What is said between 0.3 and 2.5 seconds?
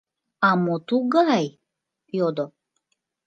—А мо тугай?— йодо.